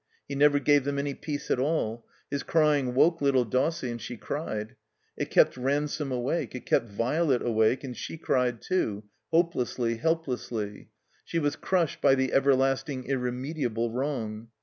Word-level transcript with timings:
He 0.27 0.33
never 0.33 0.57
gave 0.57 0.83
them 0.83 0.97
any 0.97 1.13
peace 1.13 1.51
at 1.51 1.59
all. 1.59 2.07
His 2.31 2.41
aying 2.55 2.95
woke 2.95 3.21
little 3.21 3.45
Dossie, 3.45 3.91
and 3.91 4.01
she 4.01 4.17
cried; 4.17 4.75
it 5.15 5.29
kept 5.29 5.55
Ransome 5.57 6.11
awake; 6.11 6.55
it 6.55 6.65
kept 6.65 6.89
Violet 6.89 7.43
awake, 7.43 7.83
and 7.83 7.95
she 7.95 8.17
cried, 8.17 8.63
too, 8.63 9.03
hopelessly, 9.29 9.97
helplessly; 9.97 10.89
she 11.23 11.37
was 11.37 11.55
crushed 11.55 12.01
by 12.01 12.15
the 12.15 12.33
ever 12.33 12.55
lasting, 12.55 13.03
irremediable 13.03 13.91
wrong. 13.91 14.47